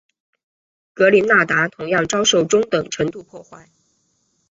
[0.95, 3.69] 格林纳达同样遭受中等程度破坏。